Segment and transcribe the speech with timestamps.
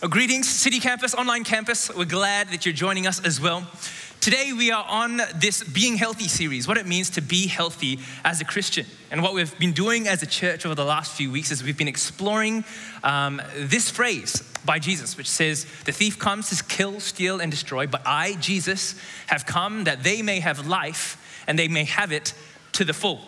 [0.00, 1.92] Well, greetings, City Campus, online campus.
[1.92, 3.66] We're glad that you're joining us as well.
[4.20, 8.40] Today, we are on this Being Healthy series, what it means to be healthy as
[8.40, 8.86] a Christian.
[9.10, 11.76] And what we've been doing as a church over the last few weeks is we've
[11.76, 12.64] been exploring
[13.02, 17.88] um, this phrase by Jesus, which says, The thief comes to kill, steal, and destroy,
[17.88, 18.94] but I, Jesus,
[19.26, 22.34] have come that they may have life and they may have it
[22.74, 23.22] to the full.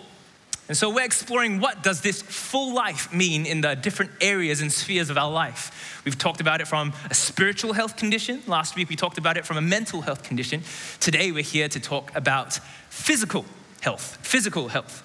[0.71, 4.73] And so we're exploring what does this full life mean in the different areas and
[4.73, 6.01] spheres of our life.
[6.05, 8.41] We've talked about it from a spiritual health condition.
[8.47, 10.63] Last week we talked about it from a mental health condition.
[11.01, 13.45] Today we're here to talk about physical
[13.81, 14.19] health.
[14.23, 15.03] Physical health.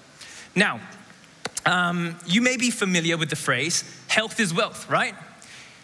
[0.56, 0.82] Now,
[1.66, 5.16] um, you may be familiar with the phrase health is wealth, right?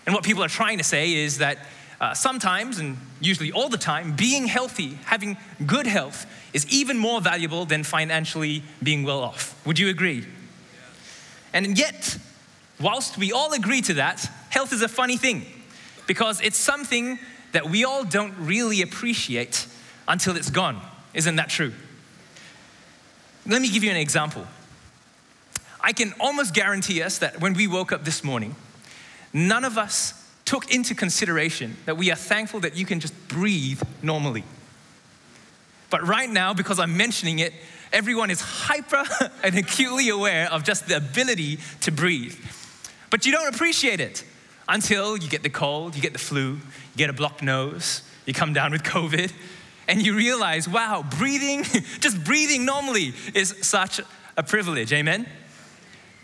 [0.05, 1.57] And what people are trying to say is that
[2.02, 5.38] uh, sometimes, and usually all the time, being healthy, having
[5.68, 9.55] good health, is even more valuable than financially being well off.
[9.68, 10.26] Would you agree?
[11.54, 12.18] And yet,
[12.80, 15.46] whilst we all agree to that, health is a funny thing
[16.08, 17.20] because it's something
[17.52, 19.68] that we all don't really appreciate
[20.08, 20.82] until it's gone.
[21.13, 21.71] Isn't that true?
[23.46, 24.48] Let me give you an example.
[25.80, 28.55] I can almost guarantee us that when we woke up this morning,
[29.34, 30.21] none of us
[30.52, 34.44] took into consideration that we are thankful that you can just breathe normally.
[35.90, 37.54] But right now, because I'm mentioning it,
[37.93, 39.05] everyone is hyper
[39.46, 42.35] and acutely aware of just the ability to breathe.
[43.10, 44.26] But you don't appreciate it
[44.68, 48.34] until you get the cold, you get the flu, you get a blocked nose, you
[48.34, 49.32] come down with COVID,
[49.88, 51.63] and you realize, wow, breathing,
[52.02, 54.02] just breathing normally is such
[54.36, 54.91] a privilege.
[54.91, 55.26] Amen?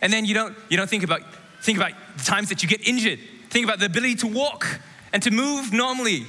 [0.02, 1.22] And then you don't, you don't think about
[1.62, 3.19] think about the times that you get injured
[3.58, 4.67] Think about the ability to walk
[5.11, 6.27] and to move normally,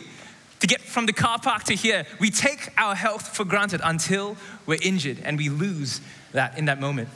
[0.60, 2.06] to get from the car park to here.
[2.18, 6.00] We take our health for granted until we're injured and we lose
[6.32, 7.10] that in that moment.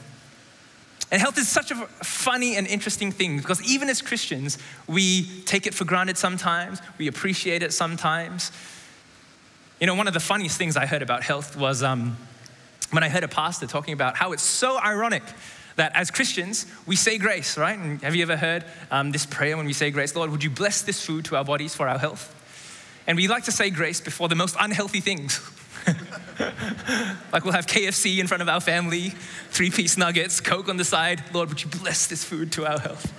[1.11, 5.65] And health is such a funny and interesting thing because even as Christians, we take
[5.65, 8.51] it for granted sometimes, we appreciate it sometimes.
[9.81, 12.17] You know, one of the funniest things I heard about health was um,
[12.91, 15.23] when I heard a pastor talking about how it's so ironic
[15.75, 17.77] that as Christians, we say grace, right?
[17.77, 20.15] And have you ever heard um, this prayer when we say grace?
[20.15, 22.39] Lord, would you bless this food to our bodies for our health?
[23.07, 25.41] And we like to say grace before the most unhealthy things.
[27.33, 29.09] like we'll have KFC in front of our family,
[29.49, 31.23] three piece nuggets, Coke on the side.
[31.33, 33.11] Lord, would you bless this food to our health?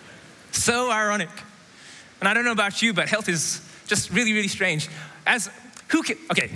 [0.52, 1.30] so ironic.
[2.20, 4.88] And I don't know about you, but health is just really, really strange.
[5.26, 5.50] As
[5.88, 6.50] who can, okay,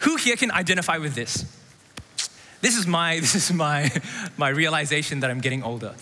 [0.00, 1.44] who here can identify with this?
[2.64, 3.90] This is my, this is my,
[4.38, 5.94] my realization that I'm getting older.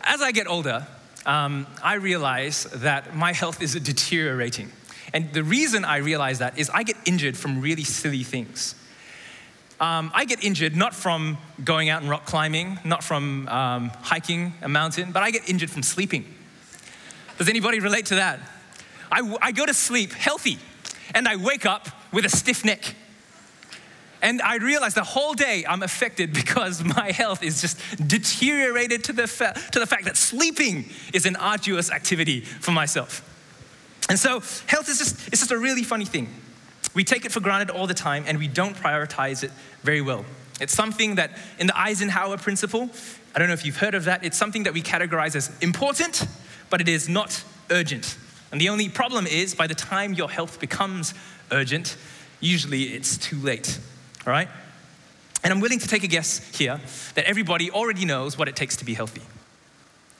[0.00, 0.86] As I get older,
[1.26, 4.70] um, I realize that my health is deteriorating.
[5.12, 8.76] And the reason I realize that is I get injured from really silly things.
[9.80, 14.54] Um, I get injured not from going out and rock climbing, not from um, hiking
[14.62, 16.32] a mountain, but I get injured from sleeping.
[17.38, 18.38] Does anybody relate to that?
[19.10, 20.58] I, I go to sleep healthy,
[21.12, 22.94] and I wake up with a stiff neck.
[24.22, 29.12] And I realized the whole day I'm affected because my health is just deteriorated to
[29.12, 33.22] the, fa- to the fact that sleeping is an arduous activity for myself.
[34.08, 36.28] And so health is just, it's just a really funny thing.
[36.94, 39.50] We take it for granted all the time and we don't prioritize it
[39.82, 40.24] very well.
[40.60, 42.88] It's something that in the Eisenhower principle,
[43.34, 46.26] I don't know if you've heard of that, it's something that we categorize as important,
[46.70, 48.16] but it is not urgent.
[48.50, 51.12] And the only problem is by the time your health becomes
[51.50, 51.96] urgent,
[52.40, 53.78] usually it's too late
[54.26, 54.48] all right?
[55.44, 56.80] And I'm willing to take a guess here
[57.14, 59.22] that everybody already knows what it takes to be healthy.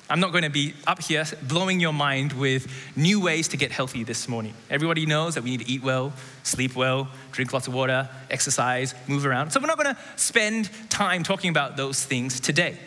[0.08, 3.72] I'm not going to be up here blowing your mind with new ways to get
[3.72, 4.54] healthy this morning.
[4.70, 6.12] Everybody knows that we need to eat well,
[6.44, 9.50] sleep well, drink lots of water, exercise, move around.
[9.50, 12.78] So we're not going to spend time talking about those things today.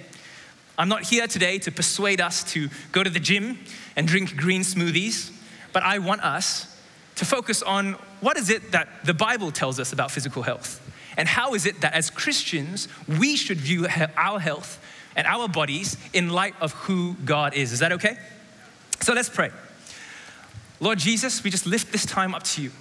[0.78, 3.60] I'm not here today to persuade us to go to the gym
[3.98, 5.30] and drink green smoothies,
[5.74, 6.74] but I want us
[7.16, 10.80] to focus on what is it that the Bible tells us about physical health.
[11.18, 14.84] And how is it that as Christians, we should view our health
[15.16, 17.72] and our bodies in light of who God is?
[17.72, 18.18] Is that okay?
[19.02, 19.52] So let's pray.
[20.80, 22.72] Lord Jesus, we just lift this time up to you.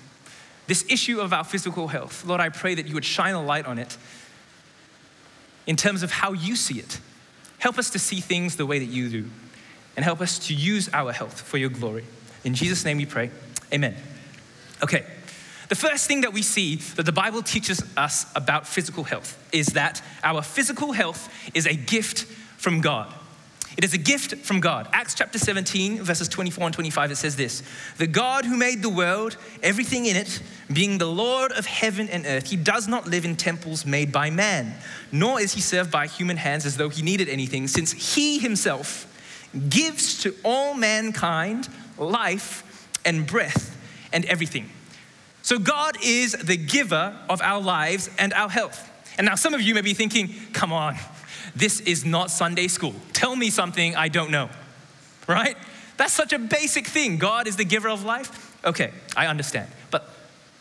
[0.67, 3.67] This issue of our physical health, Lord, I pray that you would shine a light
[3.67, 3.97] on it
[5.67, 7.01] in terms of how you see it.
[7.59, 9.31] Help us to see things the way that you do,
[9.97, 12.05] and help us to use our health for your glory.
[12.45, 13.31] In Jesus' name we pray.
[13.73, 13.97] Amen.
[14.83, 15.05] Okay.
[15.69, 19.67] The first thing that we see that the Bible teaches us about physical health is
[19.69, 22.25] that our physical health is a gift
[22.57, 23.13] from God.
[23.77, 24.89] It is a gift from God.
[24.93, 27.63] Acts chapter 17, verses 24 and 25, it says this
[27.97, 30.43] The God who made the world, everything in it,
[30.73, 34.31] being the Lord of heaven and earth, he does not live in temples made by
[34.31, 34.75] man,
[35.13, 39.05] nor is he served by human hands as though he needed anything, since he himself
[39.69, 41.69] gives to all mankind
[41.99, 43.77] life and breath
[44.13, 44.69] and everything.
[45.49, 48.87] So, God is the giver of our lives and our health.
[49.17, 50.97] And now, some of you may be thinking, come on,
[51.57, 52.95] this is not Sunday school.
[53.15, 54.51] Tell me something I don't know,
[55.27, 55.57] right?
[55.97, 57.17] That's such a basic thing.
[57.17, 58.63] God is the giver of life.
[58.63, 59.71] Okay, I understand.
[59.91, 60.07] But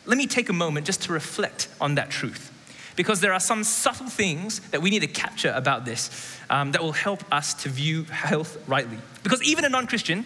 [0.06, 2.50] let me take a moment just to reflect on that truth.
[2.96, 6.82] Because there are some subtle things that we need to capture about this um, that
[6.82, 9.00] will help us to view health rightly.
[9.22, 10.24] Because even a non Christian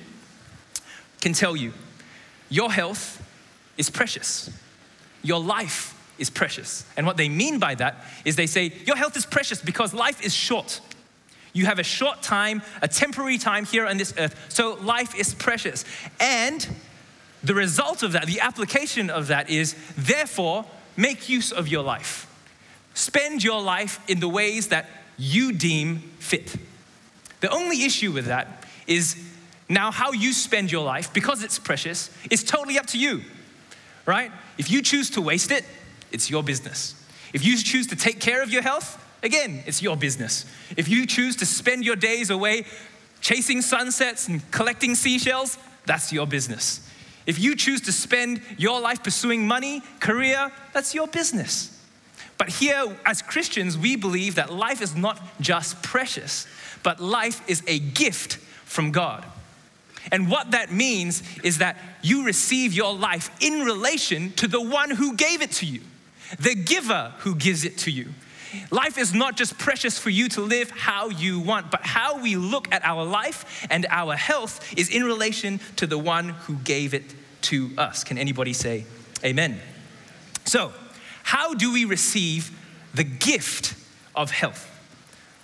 [1.20, 1.74] can tell you
[2.52, 3.28] your health
[3.82, 4.50] is precious,
[5.24, 6.86] your life is precious.
[6.96, 10.24] And what they mean by that is they say, Your health is precious because life
[10.24, 10.80] is short.
[11.52, 15.34] You have a short time, a temporary time here on this earth, so life is
[15.34, 15.84] precious.
[16.20, 16.66] And
[17.44, 22.28] the result of that, the application of that is, therefore, make use of your life.
[22.94, 24.86] Spend your life in the ways that
[25.18, 26.56] you deem fit.
[27.42, 29.18] The only issue with that is
[29.68, 33.22] now how you spend your life, because it's precious, is totally up to you,
[34.06, 34.32] right?
[34.58, 35.66] If you choose to waste it,
[36.12, 36.96] it's your business.
[37.34, 40.46] If you choose to take care of your health, again, it's your business.
[40.76, 42.66] If you choose to spend your days away
[43.22, 46.88] chasing sunsets and collecting seashells, that's your business.
[47.26, 51.78] If you choose to spend your life pursuing money, career, that's your business.
[52.38, 56.48] But here, as Christians, we believe that life is not just precious,
[56.82, 59.24] but life is a gift from God.
[60.12, 64.92] And what that means is that you receive your life in relation to the one
[64.92, 65.82] who gave it to you,
[66.40, 68.10] the giver who gives it to you.
[68.70, 72.36] Life is not just precious for you to live how you want, but how we
[72.36, 76.94] look at our life and our health is in relation to the one who gave
[76.94, 78.04] it to us.
[78.04, 78.86] Can anybody say
[79.24, 79.60] amen?
[80.46, 80.74] So,
[81.24, 82.52] how do we receive
[82.94, 83.76] the gift
[84.16, 84.68] of health?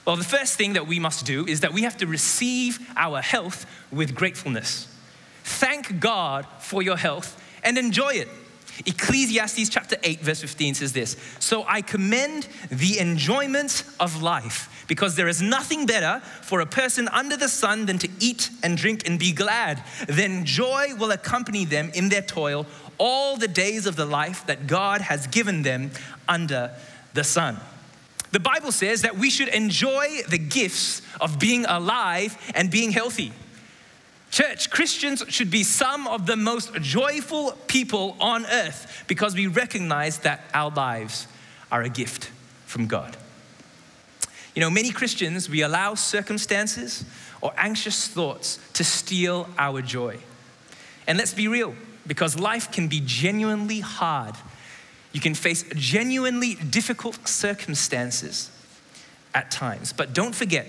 [0.08, 3.22] Well, the first thing that we must do is that we have to receive our
[3.22, 4.88] health with gratefulness.
[5.44, 8.30] Thank God for your health and enjoy it.
[8.86, 15.18] Ecclesiastes chapter 8, verse 15 says this So I commend the enjoyment of life, because
[15.18, 19.06] there is nothing better for a person under the sun than to eat and drink
[19.06, 19.84] and be glad.
[20.08, 22.66] Then joy will accompany them in their toil
[22.98, 25.92] all the days of the life that God has given them
[26.30, 26.72] under
[27.14, 27.60] the sun.
[28.32, 33.32] The Bible says that we should enjoy the gifts of being alive and being healthy.
[34.30, 40.20] Church, Christians should be some of the most joyful people on earth because we recognize
[40.20, 41.28] that our lives
[41.72, 42.30] are a gift
[42.66, 43.16] from God.
[44.54, 47.06] You know, many Christians, we allow circumstances
[47.42, 50.18] or anxious thoughts to steal our joy.
[51.08, 51.76] And let's be real,
[52.06, 54.36] because life can be genuinely hard.
[55.18, 58.52] You can face genuinely difficult circumstances
[59.34, 59.92] at times.
[59.92, 60.68] But don't forget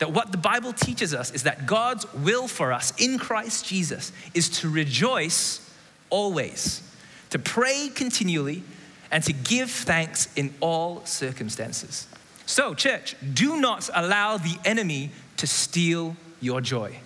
[0.00, 4.10] that what the Bible teaches us is that God's will for us in Christ Jesus
[4.34, 5.72] is to rejoice
[6.10, 6.82] always,
[7.30, 8.64] to pray continually,
[9.12, 12.08] and to give thanks in all circumstances.
[12.46, 16.98] So, church, do not allow the enemy to steal your joy.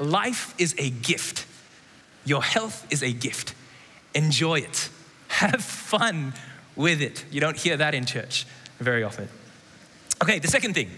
[0.00, 1.46] Life is a gift.
[2.24, 3.54] Your health is a gift.
[4.12, 4.90] Enjoy it.
[5.38, 6.34] Have fun
[6.74, 7.24] with it.
[7.30, 8.44] You don't hear that in church
[8.80, 9.28] very often.
[10.20, 10.90] Okay, the second thing.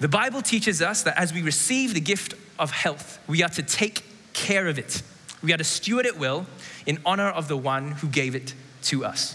[0.00, 3.62] The Bible teaches us that as we receive the gift of health, we are to
[3.62, 4.02] take
[4.34, 5.00] care of it.
[5.42, 6.44] We are to steward it well
[6.84, 9.34] in honor of the one who gave it to us.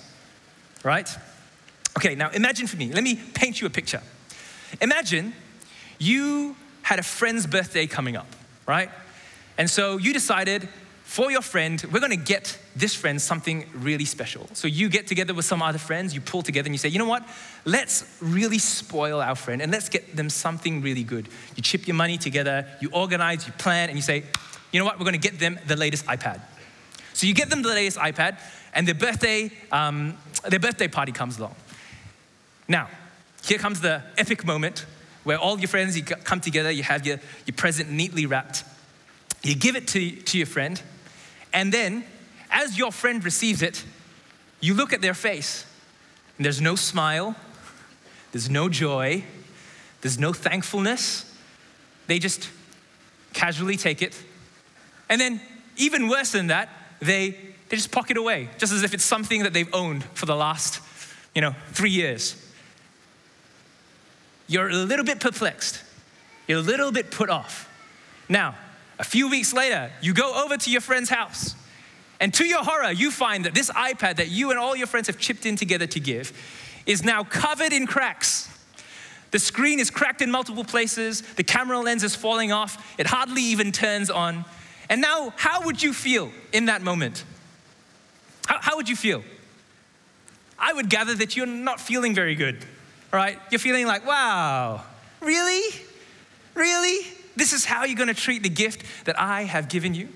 [0.83, 1.09] Right?
[1.97, 4.03] Okay, now imagine for me, let me paint you a picture.
[4.79, 5.33] Imagine
[5.97, 8.27] you had a friend's birthday coming up,
[8.67, 8.91] right?
[9.57, 10.69] And so you decided
[11.15, 14.49] for your friend, we're gonna get this friend something really special.
[14.51, 16.99] So you get together with some other friends, you pull together and you say, you
[16.99, 17.25] know what?
[17.63, 21.29] Let's really spoil our friend and let's get them something really good.
[21.55, 24.25] You chip your money together, you organize, you plan, and you say,
[24.73, 24.99] you know what?
[24.99, 26.41] We're gonna get them the latest iPad.
[27.13, 28.37] So you get them the latest iPad,
[28.73, 30.17] and their birthday, um,
[30.49, 31.55] their birthday party comes along.
[32.67, 32.89] Now,
[33.41, 34.85] here comes the epic moment
[35.23, 38.65] where all your friends you come together, you have your, your present neatly wrapped,
[39.43, 40.81] you give it to, to your friend,
[41.55, 42.03] and then
[42.51, 43.83] as your friend receives it,
[44.59, 45.65] you look at their face,
[46.37, 47.35] and there's no smile,
[48.33, 49.23] there's no joy,
[50.01, 51.33] there's no thankfulness.
[52.07, 52.49] They just
[53.33, 54.21] casually take it.
[55.09, 55.39] And then,
[55.77, 56.69] even worse than that,
[56.99, 57.31] they,
[57.69, 60.81] they just pocket away, just as if it's something that they've owned for the last,
[61.33, 62.35] you know, three years.
[64.47, 65.81] You're a little bit perplexed.
[66.47, 67.69] You're a little bit put off.
[68.27, 68.55] Now,
[68.99, 71.55] a few weeks later, you go over to your friend's house,
[72.19, 75.07] and to your horror, you find that this iPad that you and all your friends
[75.07, 76.31] have chipped in together to give
[76.85, 78.49] is now covered in cracks.
[79.31, 83.41] The screen is cracked in multiple places, the camera lens is falling off, it hardly
[83.41, 84.45] even turns on.
[84.89, 87.25] And now, how would you feel in that moment?
[88.45, 89.23] How, how would you feel?
[90.57, 92.63] I would gather that you're not feeling very good,
[93.11, 93.37] all right?
[93.51, 94.83] You're feeling like, wow,
[95.19, 95.81] really?
[96.53, 97.05] Really?
[97.35, 100.09] This is how you're gonna treat the gift that I have given you?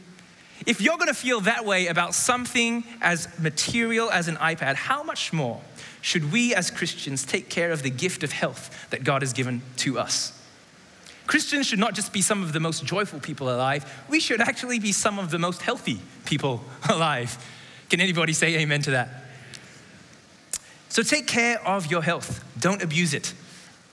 [0.65, 5.31] If you're gonna feel that way about something as material as an iPad, how much
[5.31, 5.61] more
[6.01, 9.61] should we as Christians take care of the gift of health that God has given
[9.77, 10.33] to us?
[11.27, 14.79] Christians should not just be some of the most joyful people alive, we should actually
[14.79, 17.37] be some of the most healthy people alive.
[17.89, 19.09] Can anybody say amen to that?
[20.89, 23.33] So take care of your health, don't abuse it.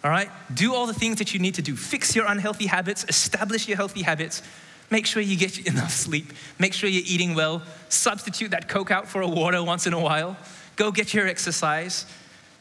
[0.07, 0.31] All right?
[0.55, 1.75] Do all the things that you need to do.
[1.75, 4.41] Fix your unhealthy habits, establish your healthy habits.
[4.89, 6.33] Make sure you get enough sleep.
[6.61, 7.61] Make sure you're eating well.
[7.89, 10.37] Substitute that Coke out for a water once in a while.
[10.77, 12.07] Go get your exercise.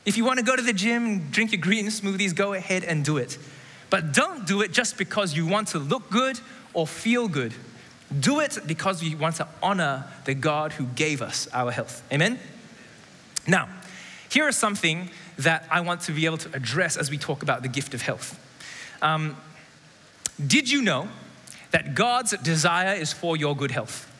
[0.05, 2.83] If you want to go to the gym and drink your green smoothies, go ahead
[2.83, 3.37] and do it.
[3.91, 6.39] But don't do it just because you want to look good
[6.73, 7.53] or feel good.
[8.19, 12.01] Do it because we want to honor the God who gave us our health.
[12.11, 12.39] Amen?
[13.47, 13.69] Now,
[14.29, 17.61] here is something that I want to be able to address as we talk about
[17.61, 18.39] the gift of health.
[19.01, 19.35] Um,
[20.45, 21.07] did you know
[21.71, 24.11] that God's desire is for your good health?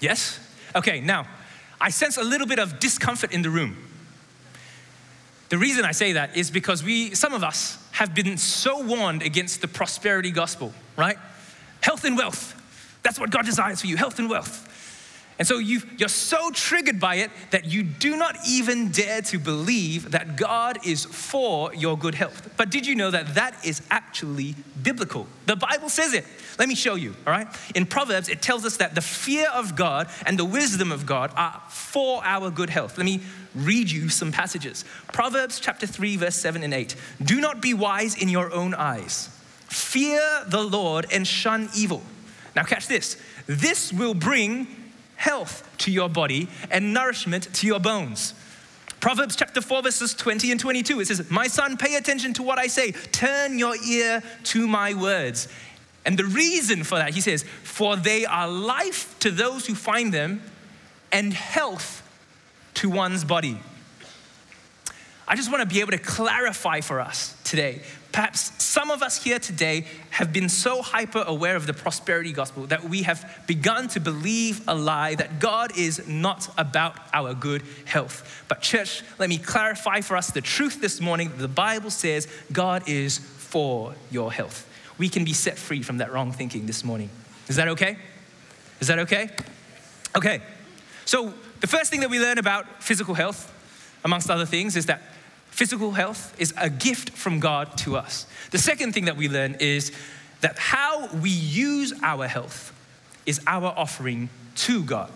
[0.00, 0.38] Yes?
[0.74, 1.26] Okay, now,
[1.80, 3.76] I sense a little bit of discomfort in the room.
[5.48, 9.22] The reason I say that is because we, some of us, have been so warned
[9.22, 11.16] against the prosperity gospel, right?
[11.80, 12.52] Health and wealth.
[13.02, 14.64] That's what God desires for you health and wealth.
[15.38, 19.38] And so you are so triggered by it that you do not even dare to
[19.38, 22.54] believe that God is for your good health.
[22.56, 25.26] But did you know that that is actually biblical?
[25.44, 26.24] The Bible says it.
[26.58, 27.48] Let me show you, all right?
[27.74, 31.30] In Proverbs, it tells us that the fear of God and the wisdom of God
[31.36, 32.96] are for our good health.
[32.96, 33.20] Let me
[33.54, 34.86] read you some passages.
[35.12, 36.96] Proverbs chapter 3, verse 7 and 8.
[37.22, 39.28] Do not be wise in your own eyes.
[39.68, 42.02] Fear the Lord and shun evil.
[42.54, 43.20] Now, catch this.
[43.46, 44.66] This will bring
[45.26, 48.32] health to your body and nourishment to your bones.
[49.00, 52.60] Proverbs chapter 4, verses 20 and 22, it says, My son, pay attention to what
[52.60, 55.48] I say, turn your ear to my words.
[56.04, 60.14] And the reason for that, he says, For they are life to those who find
[60.14, 60.42] them
[61.10, 62.02] and health
[62.74, 63.58] to one's body.
[65.28, 67.82] I just want to be able to clarify for us today.
[68.12, 72.66] Perhaps some of us here today have been so hyper aware of the prosperity gospel
[72.68, 77.62] that we have begun to believe a lie that God is not about our good
[77.86, 78.44] health.
[78.48, 81.32] But, church, let me clarify for us the truth this morning.
[81.36, 84.68] The Bible says God is for your health.
[84.96, 87.10] We can be set free from that wrong thinking this morning.
[87.48, 87.98] Is that okay?
[88.80, 89.30] Is that okay?
[90.16, 90.40] Okay.
[91.04, 93.52] So, the first thing that we learn about physical health,
[94.04, 95.02] amongst other things, is that
[95.56, 98.26] Physical health is a gift from God to us.
[98.50, 99.90] The second thing that we learn is
[100.42, 102.74] that how we use our health
[103.24, 105.10] is our offering to God.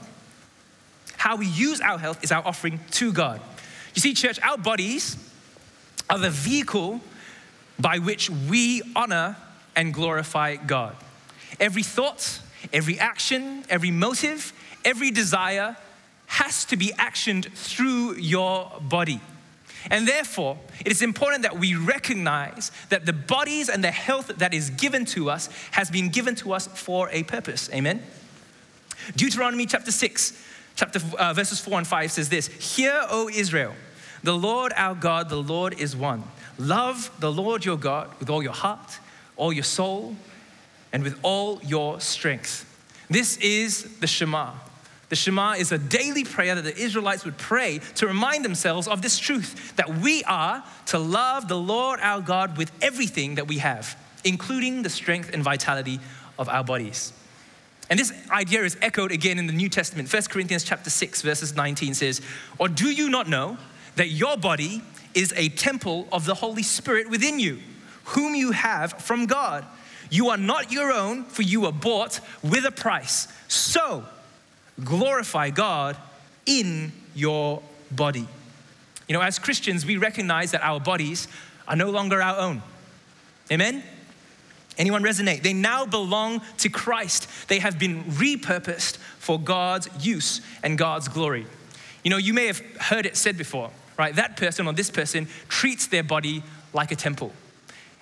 [1.19, 3.43] How we use our health is our offering to God.
[3.95, 5.19] You see, church, our bodies
[6.09, 7.03] are the vehicle
[7.79, 9.37] by which we honor
[9.77, 10.97] and glorify God.
[11.61, 12.41] Every thought,
[12.73, 14.55] every action, every motive,
[14.87, 15.77] every desire
[16.29, 19.21] has to be actioned through your body.
[19.91, 24.53] And therefore, it is important that we recognize that the bodies and the health that
[24.53, 27.71] is given to us has been given to us for a purpose.
[27.73, 28.03] Amen.
[29.17, 30.45] Deuteronomy chapter 6,
[30.77, 33.75] chapter uh, verses 4 and 5 says this Hear, O Israel,
[34.23, 36.25] the Lord our God, the Lord is one.
[36.59, 38.99] Love the Lord your God with all your heart,
[39.37, 40.15] all your soul,
[40.93, 42.67] and with all your strength.
[43.09, 44.53] This is the Shema.
[45.11, 49.03] The Shema is a daily prayer that the Israelites would pray to remind themselves of
[49.03, 53.59] this truth that we are to love the Lord our God with everything that we
[53.59, 55.99] have, including the strength and vitality
[56.39, 57.13] of our bodies.
[57.91, 60.09] And this idea is echoed again in the New Testament.
[60.09, 62.21] 1 Corinthians chapter 6 verses 19 says,
[62.59, 63.59] "Or do you not know
[63.97, 64.81] that your body
[65.13, 67.61] is a temple of the Holy Spirit within you,
[68.05, 69.67] whom you have from God?
[70.09, 73.27] You are not your own, for you were bought with a price.
[73.49, 74.07] So,
[74.83, 75.97] glorify God
[76.47, 78.27] in your body.
[79.09, 81.29] You know, as Christians, we recognize that our bodies
[81.67, 82.63] are no longer our own.
[83.51, 83.83] Amen?
[84.79, 85.43] Anyone resonate?
[85.43, 87.29] They now belong to Christ.
[87.49, 91.47] They have been repurposed for God's use and God's glory.
[92.05, 94.15] You know, you may have heard it said before, right?
[94.15, 97.33] That person or this person treats their body like a temple.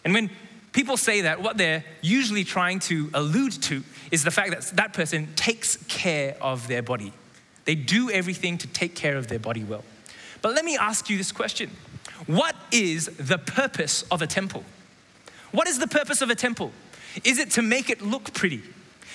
[0.05, 0.31] And when
[0.73, 4.93] people say that, what they're usually trying to allude to is the fact that that
[4.93, 7.13] person takes care of their body.
[7.65, 9.85] They do everything to take care of their body well.
[10.41, 11.71] But let me ask you this question
[12.27, 14.65] What is the purpose of a temple?
[15.53, 16.73] What is the purpose of a temple?
[17.25, 18.63] Is it to make it look pretty?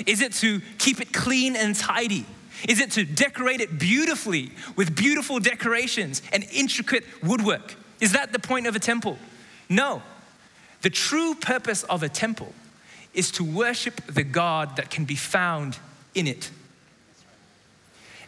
[0.06, 2.26] Is it to keep it clean and tidy?
[2.68, 7.76] Is it to decorate it beautifully with beautiful decorations and intricate woodwork?
[8.00, 9.18] Is that the point of a temple?
[9.70, 10.02] No.
[10.84, 12.54] The true purpose of a temple
[13.14, 15.80] is to worship the God that can be found
[16.14, 16.52] in it.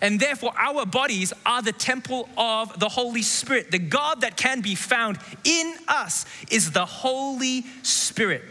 [0.02, 3.72] And therefore, our bodies are the temple of the Holy Spirit.
[3.72, 8.44] The God that can be found in us is the Holy Spirit.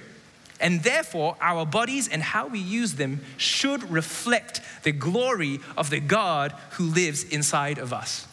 [0.60, 6.00] And therefore, our bodies and how we use them should reflect the glory of the
[6.00, 8.26] God who lives inside of us.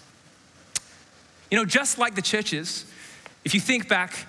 [1.49, 2.85] You know, just like the churches,
[3.43, 4.25] if you think back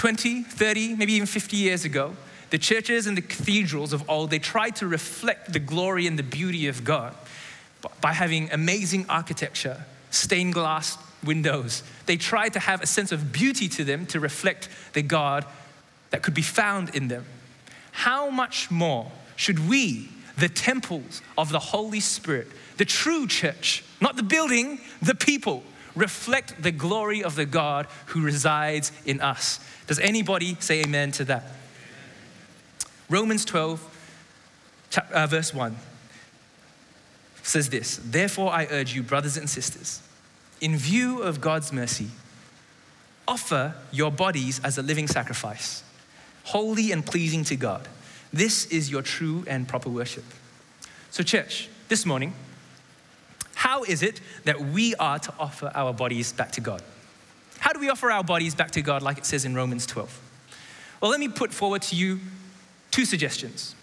[0.00, 2.16] 20, 30, maybe even 50 years ago,
[2.48, 6.22] the churches and the cathedrals of old, they tried to reflect the glory and the
[6.22, 7.14] beauty of God
[8.00, 11.82] by having amazing architecture, stained glass windows.
[12.06, 15.44] They tried to have a sense of beauty to them to reflect the God
[16.08, 17.26] that could be found in them.
[17.92, 22.46] How much more should we, the temples of the Holy Spirit,
[22.78, 25.62] the true church, not the building, the people,
[25.94, 29.60] reflect the glory of the God who resides in us?
[29.86, 31.44] Does anybody say amen to that?
[33.08, 35.76] Romans 12, uh, verse 1
[37.42, 40.02] says this Therefore, I urge you, brothers and sisters,
[40.60, 42.08] in view of God's mercy,
[43.26, 45.82] offer your bodies as a living sacrifice
[46.44, 47.86] holy and pleasing to God.
[48.32, 50.24] This is your true and proper worship.
[51.10, 52.32] So, church, this morning,
[53.60, 56.82] how is it that we are to offer our bodies back to God?
[57.58, 60.18] How do we offer our bodies back to God, like it says in Romans 12?
[61.02, 62.20] Well, let me put forward to you
[62.90, 63.74] two suggestions.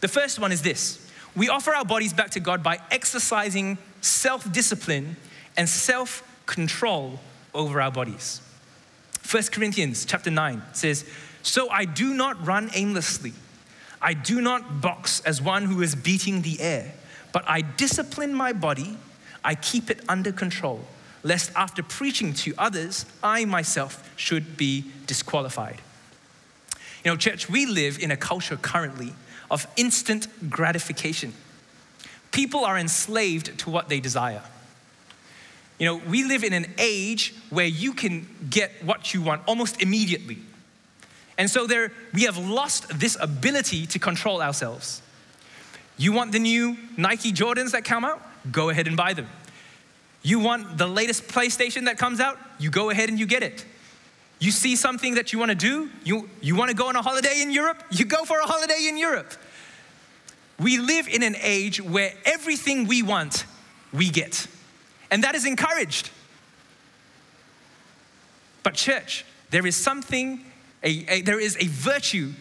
[0.00, 4.52] The first one is this we offer our bodies back to God by exercising self
[4.52, 5.14] discipline
[5.56, 7.20] and self control
[7.54, 8.40] over our bodies.
[9.30, 11.08] 1 Corinthians chapter 9 says,
[11.44, 13.34] so I do not run aimlessly.
[14.00, 16.92] I do not box as one who is beating the air,
[17.30, 18.98] but I discipline my body.
[19.44, 20.80] I keep it under control,
[21.22, 25.80] lest after preaching to others, I myself should be disqualified.
[27.04, 29.12] You know, church, we live in a culture currently
[29.50, 31.32] of instant gratification.
[32.30, 34.42] People are enslaved to what they desire.
[35.78, 39.82] You know, we live in an age where you can get what you want almost
[39.82, 40.38] immediately.
[41.36, 45.02] And so there, we have lost this ability to control ourselves.
[45.96, 48.22] You want the new Nike Jordans that come out?
[48.50, 49.28] Go ahead and buy them.
[50.22, 52.38] You want the latest PlayStation that comes out?
[52.58, 53.64] You go ahead and you get it.
[54.38, 55.90] You see something that you want to do?
[56.04, 57.82] You, you want to go on a holiday in Europe?
[57.90, 59.32] You go for a holiday in Europe.
[60.58, 63.46] We live in an age where everything we want,
[63.92, 64.46] we get.
[65.10, 66.10] And that is encouraged.
[68.62, 70.44] But, church, there is something
[70.82, 72.32] a, a, there is a virtue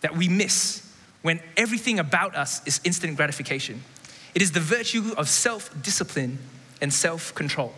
[0.00, 0.86] that we miss
[1.22, 3.82] when everything about us is instant gratification.
[4.34, 6.38] It is the virtue of self discipline
[6.80, 7.74] and self control.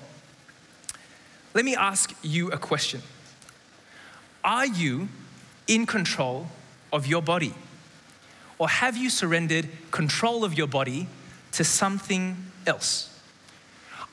[1.55, 3.03] Let me ask you a question
[4.45, 5.09] Are you
[5.67, 6.49] in control
[6.93, 7.55] of your body?
[8.59, 11.09] Or have you surrendered control of your body
[11.53, 12.37] to something
[12.67, 13.09] else?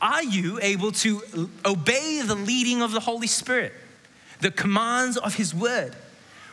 [0.02, 3.74] Are you able to obey the leading of the Holy Spirit?
[4.40, 5.96] the commands of His word?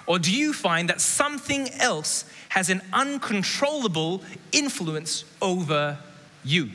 [0.07, 5.99] Or do you find that something else has an uncontrollable influence over
[6.45, 6.71] you?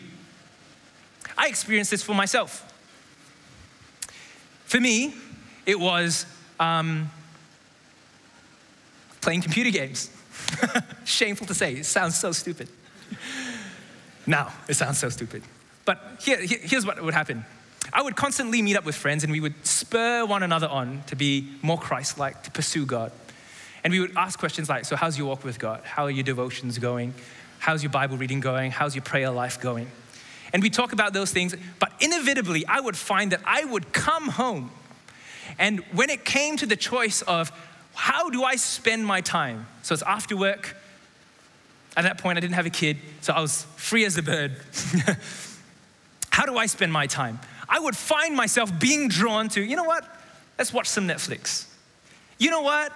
[1.37, 2.67] I experienced this for myself.
[4.65, 5.13] For me,
[5.65, 6.25] it was
[6.59, 7.09] um,
[9.21, 10.09] playing computer games.
[11.05, 12.69] Shameful to say, it sounds so stupid.
[14.27, 15.43] now, it sounds so stupid.
[15.85, 17.45] But here, here's what would happen
[17.93, 21.15] I would constantly meet up with friends and we would spur one another on to
[21.15, 23.11] be more Christ like, to pursue God.
[23.83, 25.81] And we would ask questions like So, how's your walk with God?
[25.83, 27.13] How are your devotions going?
[27.59, 28.71] How's your Bible reading going?
[28.71, 29.89] How's your prayer life going?
[30.53, 34.29] And we talk about those things, but inevitably, I would find that I would come
[34.29, 34.71] home.
[35.57, 37.51] And when it came to the choice of
[37.93, 39.67] how do I spend my time?
[39.81, 40.75] So it's after work.
[41.95, 44.55] At that point, I didn't have a kid, so I was free as a bird.
[46.29, 47.39] how do I spend my time?
[47.71, 50.05] I would find myself being drawn to, you know what?
[50.57, 51.65] Let's watch some Netflix.
[52.37, 52.91] You know what?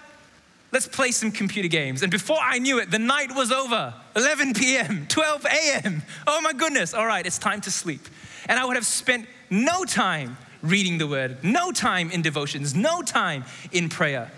[0.74, 2.02] Let's play some computer games.
[2.04, 6.04] And before I knew it, the night was over 11 p.m., 12 a.m.
[6.28, 8.02] Oh my goodness, all right, it's time to sleep.
[8.48, 13.02] And I would have spent no time reading the word, no time in devotions, no
[13.02, 14.30] time in prayer.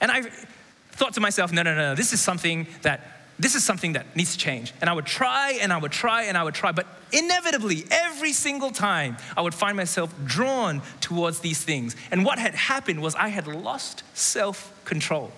[0.00, 0.22] And I
[0.92, 4.32] thought to myself, no, no, no, this is something that this is something that needs
[4.32, 4.74] to change.
[4.80, 8.32] And I would try and I would try and I would try, but inevitably, every
[8.32, 11.96] single time, I would find myself drawn towards these things.
[12.10, 15.32] And what had happened was I had lost self control.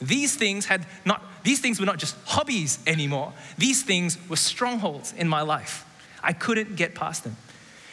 [0.00, 3.32] These things had not, these things were not just hobbies anymore.
[3.58, 5.86] These things were strongholds in my life.
[6.22, 7.36] I couldn't get past them.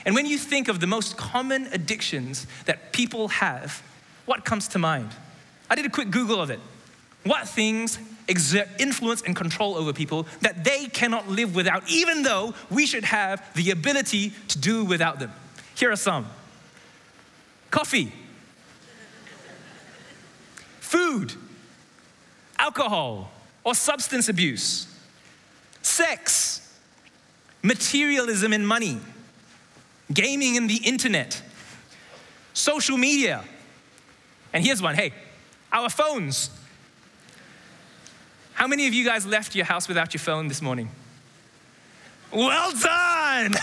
[0.06, 3.84] And when you think of the most common addictions that people have,
[4.26, 5.10] what comes to mind?
[5.70, 6.60] I did a quick Google of it.
[7.24, 12.54] What things exert influence and control over people that they cannot live without, even though
[12.70, 15.32] we should have the ability to do without them?
[15.76, 16.28] Here are some.
[17.70, 18.12] Coffee,
[20.80, 21.34] food,
[22.58, 23.32] alcohol
[23.64, 24.88] or substance abuse,
[25.82, 26.76] sex,
[27.62, 29.00] materialism and money,
[30.14, 31.42] gaming and the internet,
[32.54, 33.44] social media.
[34.54, 34.96] And here's one.
[34.96, 35.14] Hey,
[35.72, 36.50] our phones.
[38.58, 40.90] How many of you guys left your house without your phone this morning?
[42.34, 43.54] Well done!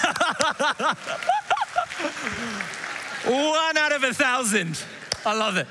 [3.27, 4.81] One out of a thousand.
[5.27, 5.67] I love it.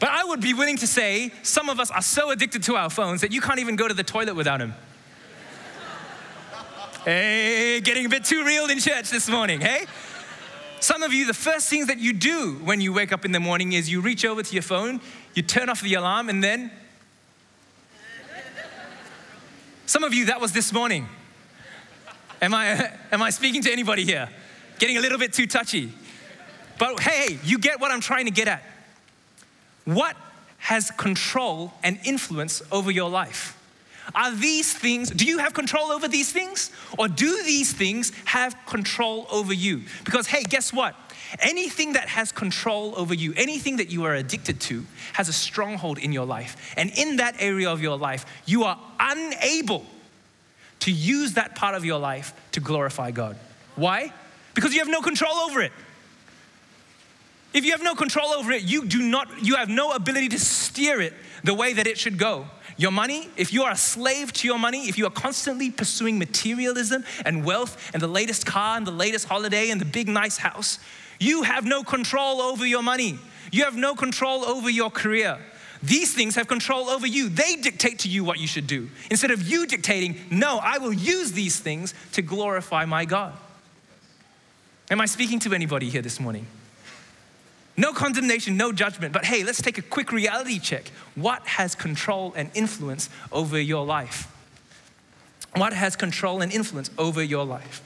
[0.00, 2.88] But I would be willing to say some of us are so addicted to our
[2.88, 4.72] phones that you can't even go to the toilet without them.
[7.04, 9.84] hey, getting a bit too real in church this morning, hey?
[10.80, 13.40] Some of you, the first things that you do when you wake up in the
[13.40, 15.02] morning is you reach over to your phone,
[15.34, 16.70] you turn off the alarm, and then.
[19.92, 21.06] Some of you, that was this morning.
[22.40, 24.26] Am I, am I speaking to anybody here?
[24.78, 25.92] Getting a little bit too touchy.
[26.78, 28.62] But hey, you get what I'm trying to get at.
[29.84, 30.16] What
[30.56, 33.54] has control and influence over your life?
[34.14, 36.70] Are these things, do you have control over these things?
[36.98, 39.82] Or do these things have control over you?
[40.04, 40.94] Because, hey, guess what?
[41.40, 44.84] Anything that has control over you, anything that you are addicted to,
[45.14, 46.74] has a stronghold in your life.
[46.76, 49.86] And in that area of your life, you are unable
[50.80, 53.36] to use that part of your life to glorify God.
[53.76, 54.12] Why?
[54.54, 55.72] Because you have no control over it.
[57.54, 60.38] If you have no control over it, you do not, you have no ability to
[60.38, 61.12] steer it
[61.44, 62.46] the way that it should go.
[62.82, 66.18] Your money, if you are a slave to your money, if you are constantly pursuing
[66.18, 70.36] materialism and wealth and the latest car and the latest holiday and the big nice
[70.36, 70.80] house,
[71.20, 73.20] you have no control over your money.
[73.52, 75.38] You have no control over your career.
[75.80, 77.28] These things have control over you.
[77.28, 78.90] They dictate to you what you should do.
[79.12, 83.32] Instead of you dictating, no, I will use these things to glorify my God.
[84.90, 86.48] Am I speaking to anybody here this morning?
[87.76, 90.88] No condemnation, no judgment, but hey, let's take a quick reality check.
[91.14, 94.28] What has control and influence over your life?
[95.54, 97.82] What has control and influence over your life?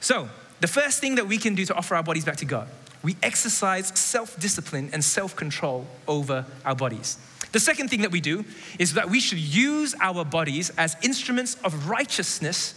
[0.00, 0.28] So,
[0.60, 2.68] the first thing that we can do to offer our bodies back to God,
[3.02, 7.18] we exercise self discipline and self control over our bodies.
[7.52, 8.44] The second thing that we do
[8.78, 12.74] is that we should use our bodies as instruments of righteousness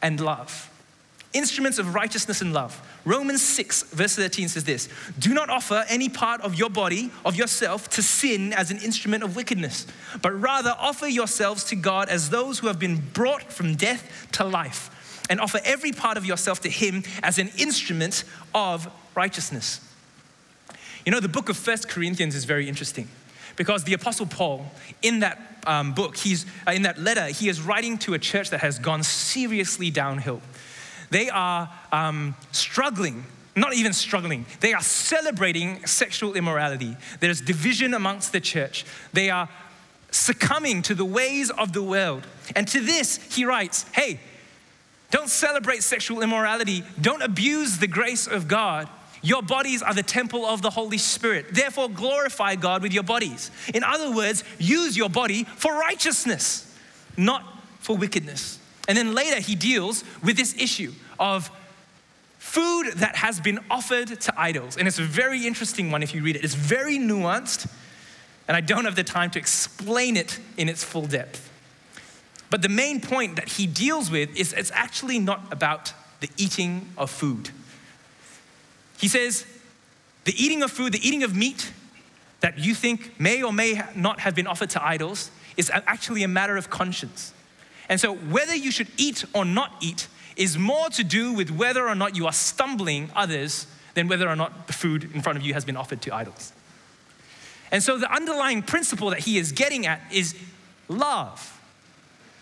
[0.00, 0.70] and love
[1.34, 2.80] instruments of righteousness and love.
[3.04, 7.36] Romans 6, verse 13 says this Do not offer any part of your body, of
[7.36, 9.86] yourself, to sin as an instrument of wickedness,
[10.22, 14.44] but rather offer yourselves to God as those who have been brought from death to
[14.44, 19.80] life, and offer every part of yourself to Him as an instrument of righteousness.
[21.04, 23.08] You know, the book of First Corinthians is very interesting
[23.56, 24.66] because the Apostle Paul,
[25.02, 28.50] in that um, book, he's, uh, in that letter, he is writing to a church
[28.50, 30.40] that has gone seriously downhill.
[31.14, 33.24] They are um, struggling,
[33.54, 36.96] not even struggling, they are celebrating sexual immorality.
[37.20, 38.84] There's division amongst the church.
[39.12, 39.48] They are
[40.10, 42.26] succumbing to the ways of the world.
[42.56, 44.18] And to this, he writes, hey,
[45.12, 48.88] don't celebrate sexual immorality, don't abuse the grace of God.
[49.22, 51.46] Your bodies are the temple of the Holy Spirit.
[51.52, 53.52] Therefore, glorify God with your bodies.
[53.72, 56.76] In other words, use your body for righteousness,
[57.16, 57.44] not
[57.78, 58.58] for wickedness.
[58.88, 61.50] And then later, he deals with this issue of
[62.38, 64.76] food that has been offered to idols.
[64.76, 66.44] And it's a very interesting one if you read it.
[66.44, 67.70] It's very nuanced,
[68.46, 71.50] and I don't have the time to explain it in its full depth.
[72.50, 76.88] But the main point that he deals with is it's actually not about the eating
[76.96, 77.50] of food.
[78.98, 79.46] He says,
[80.24, 81.72] the eating of food, the eating of meat
[82.40, 86.28] that you think may or may not have been offered to idols is actually a
[86.28, 87.32] matter of conscience.
[87.88, 91.86] And so, whether you should eat or not eat is more to do with whether
[91.86, 95.44] or not you are stumbling others than whether or not the food in front of
[95.44, 96.52] you has been offered to idols.
[97.70, 100.36] And so, the underlying principle that he is getting at is
[100.88, 101.60] love.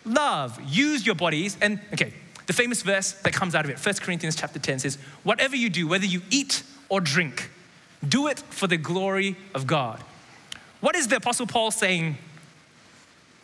[0.04, 0.60] Love.
[0.66, 1.56] Use your bodies.
[1.60, 2.12] And, okay,
[2.46, 5.70] the famous verse that comes out of it, 1 Corinthians chapter 10 says, Whatever you
[5.70, 7.50] do, whether you eat or drink,
[8.06, 10.02] do it for the glory of God.
[10.80, 12.18] What is the Apostle Paul saying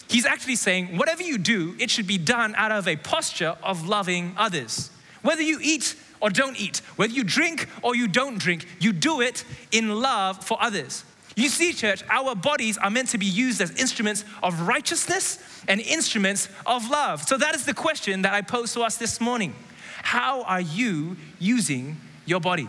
[0.08, 3.86] He's actually saying, whatever you do, it should be done out of a posture of
[3.86, 4.90] loving others.
[5.22, 9.20] Whether you eat or don't eat, whether you drink or you don't drink, you do
[9.20, 11.04] it in love for others.
[11.36, 15.80] You see, church, our bodies are meant to be used as instruments of righteousness and
[15.80, 17.22] instruments of love.
[17.22, 19.54] So that is the question that I pose to us this morning.
[20.02, 22.68] How are you using your body?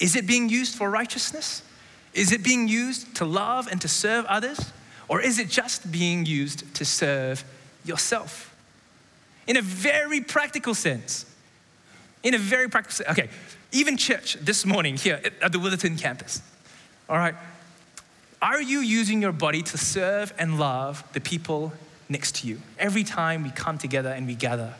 [0.00, 1.62] Is it being used for righteousness?
[2.14, 4.72] Is it being used to love and to serve others?
[5.08, 7.44] Or is it just being used to serve
[7.84, 8.54] yourself?
[9.46, 11.24] In a very practical sense.
[12.22, 13.18] In a very practical sense.
[13.18, 13.30] Okay,
[13.72, 16.42] even church this morning here at the Willetton campus.
[17.08, 17.34] All right,
[18.42, 21.72] are you using your body to serve and love the people
[22.08, 24.74] next to you every time we come together and we gather?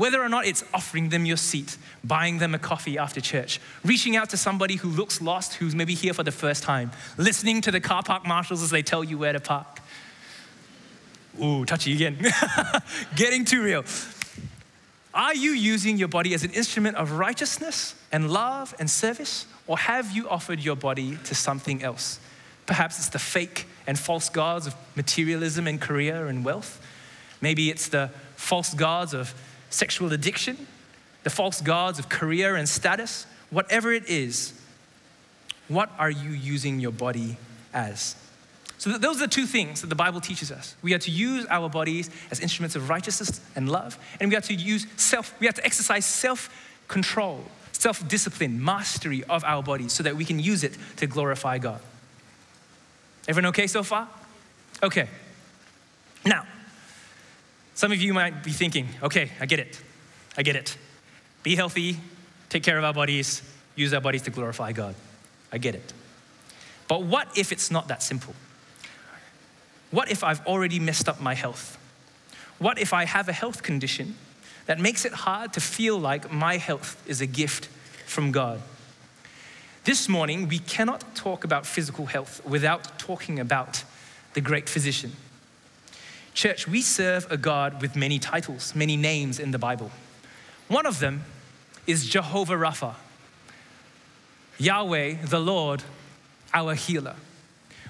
[0.00, 4.16] Whether or not it's offering them your seat, buying them a coffee after church, reaching
[4.16, 7.70] out to somebody who looks lost, who's maybe here for the first time, listening to
[7.70, 9.80] the car park marshals as they tell you where to park.
[11.38, 12.16] Ooh, touchy again.
[13.14, 13.84] Getting too real.
[15.12, 19.44] Are you using your body as an instrument of righteousness and love and service?
[19.66, 22.18] Or have you offered your body to something else?
[22.64, 26.80] Perhaps it's the fake and false gods of materialism and career and wealth.
[27.42, 29.34] Maybe it's the false gods of
[29.70, 30.66] sexual addiction,
[31.22, 33.26] the false gods of career and status.
[33.50, 34.52] Whatever it is,
[35.68, 37.36] what are you using your body
[37.72, 38.14] as?
[38.78, 40.74] So, those are the two things that the Bible teaches us.
[40.82, 44.40] We are to use our bodies as instruments of righteousness and love, and we are
[44.42, 46.48] to use self, we have to exercise self
[46.88, 51.58] control, self discipline, mastery of our bodies so that we can use it to glorify
[51.58, 51.80] God.
[53.28, 54.08] Everyone okay so far?
[54.82, 55.08] Okay.
[56.24, 56.46] Now,
[57.80, 59.80] some of you might be thinking, okay, I get it.
[60.36, 60.76] I get it.
[61.42, 61.96] Be healthy,
[62.50, 63.40] take care of our bodies,
[63.74, 64.94] use our bodies to glorify God.
[65.50, 65.94] I get it.
[66.88, 68.34] But what if it's not that simple?
[69.92, 71.78] What if I've already messed up my health?
[72.58, 74.14] What if I have a health condition
[74.66, 77.68] that makes it hard to feel like my health is a gift
[78.04, 78.60] from God?
[79.84, 83.84] This morning, we cannot talk about physical health without talking about
[84.34, 85.12] the great physician.
[86.40, 89.90] Church, we serve a God with many titles, many names in the Bible.
[90.68, 91.24] One of them
[91.86, 92.94] is Jehovah Rapha,
[94.56, 95.82] Yahweh, the Lord,
[96.54, 97.16] our healer.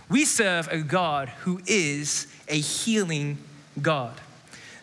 [0.09, 3.39] We serve a God who is a healing
[3.81, 4.21] God.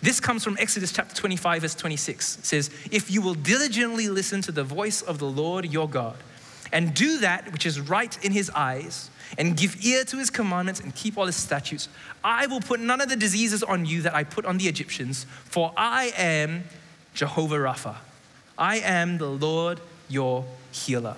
[0.01, 2.37] This comes from Exodus chapter 25, verse 26.
[2.37, 6.15] It says, If you will diligently listen to the voice of the Lord your God,
[6.71, 10.79] and do that which is right in his eyes, and give ear to his commandments
[10.79, 11.89] and keep all his statutes,
[12.23, 15.25] I will put none of the diseases on you that I put on the Egyptians,
[15.45, 16.63] for I am
[17.13, 17.95] Jehovah Rapha.
[18.57, 21.17] I am the Lord your healer.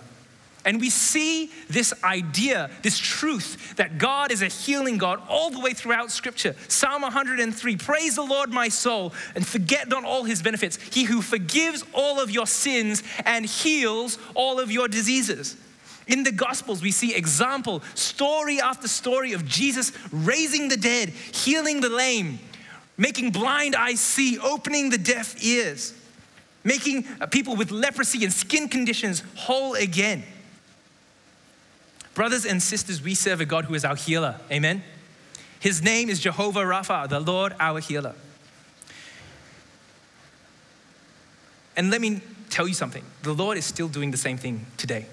[0.65, 5.60] And we see this idea, this truth that God is a healing God all the
[5.60, 6.56] way throughout Scripture.
[6.67, 10.78] Psalm 103 Praise the Lord, my soul, and forget not all his benefits.
[10.93, 15.56] He who forgives all of your sins and heals all of your diseases.
[16.08, 21.82] In the Gospels, we see example, story after story of Jesus raising the dead, healing
[21.82, 22.39] the lame,
[22.98, 25.93] making blind eyes see, opening the deaf ears,
[26.63, 30.24] making people with leprosy and skin conditions whole again.
[32.19, 34.41] Brothers and sisters, we serve a God who is our healer.
[34.51, 34.84] Amen.
[35.62, 38.13] His name is Jehovah Rapha, the Lord our healer.
[41.77, 45.05] And let me tell you something the Lord is still doing the same thing today.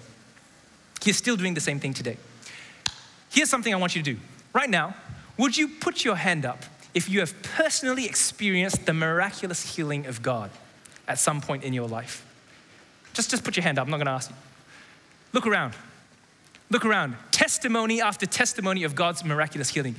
[1.01, 2.16] He's still doing the same thing today.
[3.31, 4.21] Here's something I want you to do.
[4.53, 4.97] Right now,
[5.38, 10.23] would you put your hand up if you have personally experienced the miraculous healing of
[10.23, 10.51] God
[11.07, 12.27] at some point in your life?
[13.12, 13.85] Just, just put your hand up.
[13.85, 14.37] I'm not going to ask you.
[15.33, 15.75] Look around.
[16.71, 17.17] Look around.
[17.31, 19.97] Testimony after testimony of God's miraculous healing.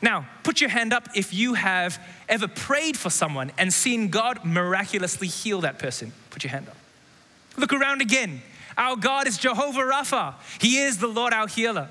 [0.00, 4.44] Now, put your hand up if you have ever prayed for someone and seen God
[4.44, 6.12] miraculously heal that person.
[6.30, 6.76] Put your hand up.
[7.56, 8.42] Look around again.
[8.76, 11.88] Our God is Jehovah Rapha, He is the Lord our healer.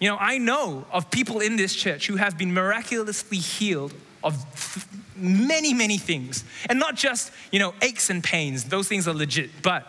[0.00, 4.34] You know, I know of people in this church who have been miraculously healed of
[5.14, 6.44] many, many things.
[6.68, 9.86] And not just, you know, aches and pains, those things are legit, but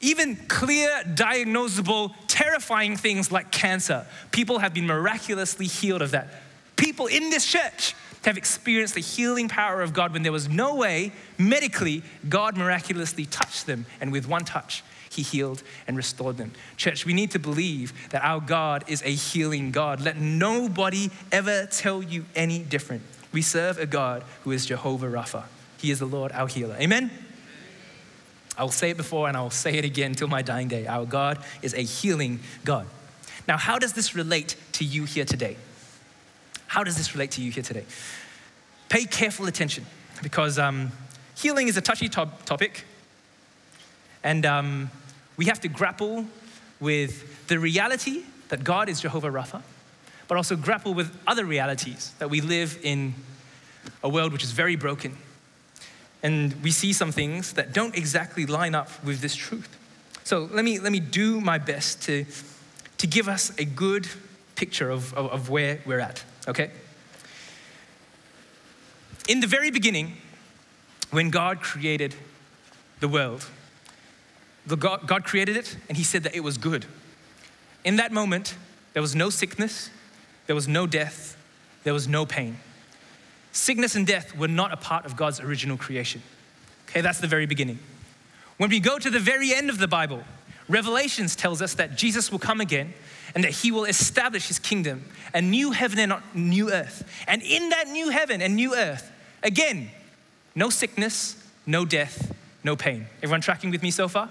[0.00, 6.28] even clear, diagnosable, terrifying things like cancer, people have been miraculously healed of that.
[6.76, 10.76] People in this church have experienced the healing power of God when there was no
[10.76, 16.52] way, medically, God miraculously touched them, and with one touch, He healed and restored them.
[16.76, 20.00] Church, we need to believe that our God is a healing God.
[20.00, 23.02] Let nobody ever tell you any different.
[23.32, 25.44] We serve a God who is Jehovah Rapha.
[25.78, 26.76] He is the Lord, our healer.
[26.80, 27.10] Amen?
[28.58, 30.86] I will say it before and I will say it again till my dying day.
[30.86, 32.86] Our God is a healing God.
[33.46, 35.56] Now, how does this relate to you here today?
[36.66, 37.84] How does this relate to you here today?
[38.88, 39.86] Pay careful attention
[40.22, 40.90] because um,
[41.36, 42.84] healing is a touchy top- topic,
[44.24, 44.90] and um,
[45.36, 46.26] we have to grapple
[46.80, 49.62] with the reality that God is Jehovah Rapha,
[50.26, 53.14] but also grapple with other realities that we live in
[54.02, 55.16] a world which is very broken.
[56.22, 59.76] And we see some things that don't exactly line up with this truth.
[60.24, 62.26] So let me, let me do my best to,
[62.98, 64.08] to give us a good
[64.56, 66.70] picture of, of, of where we're at, okay?
[69.28, 70.16] In the very beginning,
[71.10, 72.14] when God created
[73.00, 73.46] the world,
[74.66, 76.86] the God, God created it and He said that it was good.
[77.84, 78.56] In that moment,
[78.92, 79.90] there was no sickness,
[80.46, 81.36] there was no death,
[81.84, 82.58] there was no pain.
[83.58, 86.22] Sickness and death were not a part of God's original creation.
[86.88, 87.80] Okay, that's the very beginning.
[88.56, 90.22] When we go to the very end of the Bible,
[90.68, 92.94] Revelations tells us that Jesus will come again
[93.34, 97.02] and that he will establish his kingdom, a new heaven and a new earth.
[97.26, 99.10] And in that new heaven and new earth,
[99.42, 99.90] again,
[100.54, 103.08] no sickness, no death, no pain.
[103.24, 104.30] Everyone tracking with me so far?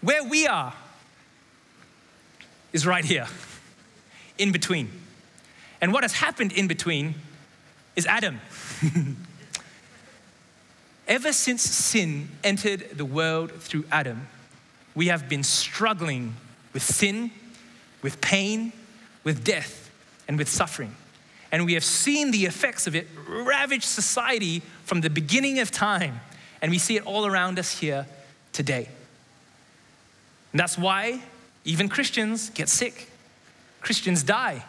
[0.00, 0.72] Where we are
[2.72, 3.26] is right here,
[4.38, 4.90] in between.
[5.82, 7.14] And what has happened in between
[7.98, 8.40] is Adam.
[11.08, 14.28] Ever since sin entered the world through Adam,
[14.94, 16.36] we have been struggling
[16.72, 17.32] with sin,
[18.00, 18.72] with pain,
[19.24, 19.90] with death,
[20.28, 20.94] and with suffering.
[21.50, 26.20] And we have seen the effects of it ravage society from the beginning of time.
[26.62, 28.06] And we see it all around us here
[28.52, 28.88] today.
[30.52, 31.20] And that's why
[31.64, 33.08] even Christians get sick,
[33.80, 34.64] Christians die.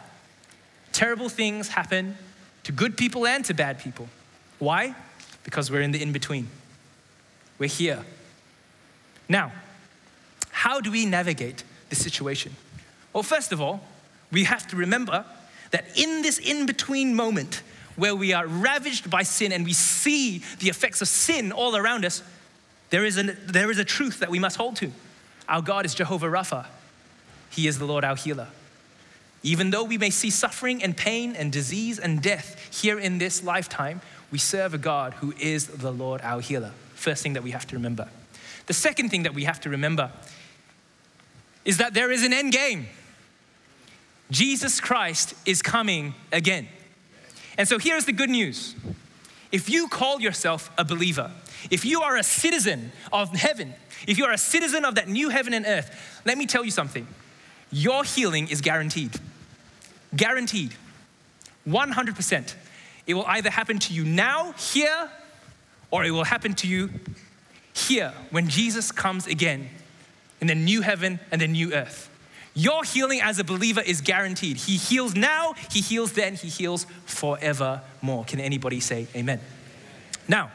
[0.92, 2.16] Terrible things happen
[2.64, 4.08] to good people and to bad people.
[4.58, 4.94] Why?
[5.44, 6.48] Because we're in the in between.
[7.58, 8.04] We're here.
[9.28, 9.52] Now,
[10.50, 12.54] how do we navigate this situation?
[13.12, 13.80] Well, first of all,
[14.30, 15.24] we have to remember
[15.70, 17.62] that in this in between moment
[17.96, 22.04] where we are ravaged by sin and we see the effects of sin all around
[22.04, 22.22] us,
[22.90, 24.90] there is, a, there is a truth that we must hold to.
[25.48, 26.66] Our God is Jehovah Rapha,
[27.50, 28.48] He is the Lord our healer.
[29.42, 33.42] Even though we may see suffering and pain and disease and death here in this
[33.42, 34.00] lifetime,
[34.30, 36.72] we serve a God who is the Lord our healer.
[36.94, 38.08] First thing that we have to remember.
[38.66, 40.12] The second thing that we have to remember
[41.64, 42.86] is that there is an end game.
[44.30, 46.68] Jesus Christ is coming again.
[47.58, 48.74] And so here's the good news.
[49.50, 51.32] If you call yourself a believer,
[51.70, 53.74] if you are a citizen of heaven,
[54.06, 56.70] if you are a citizen of that new heaven and earth, let me tell you
[56.70, 57.06] something.
[57.70, 59.18] Your healing is guaranteed.
[60.14, 60.74] Guaranteed.
[61.66, 62.54] 100%.
[63.06, 65.10] It will either happen to you now, here,
[65.90, 66.90] or it will happen to you
[67.72, 69.68] here when Jesus comes again
[70.40, 72.08] in the new heaven and the new earth.
[72.54, 74.56] Your healing as a believer is guaranteed.
[74.56, 78.24] He heals now, He heals then, He heals forevermore.
[78.24, 79.40] Can anybody say amen?
[80.28, 80.50] Now,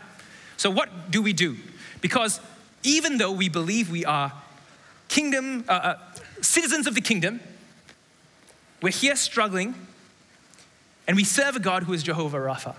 [0.57, 1.57] so what do we do?
[2.01, 2.39] Because
[2.83, 4.31] even though we believe we are
[5.07, 5.97] kingdom, uh, uh,
[6.41, 7.39] citizens of the kingdom,
[8.85, 9.73] we're here struggling,
[11.07, 12.75] and we serve a God who is Jehovah Rapha.